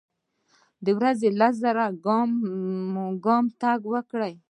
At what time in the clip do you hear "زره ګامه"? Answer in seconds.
1.63-3.35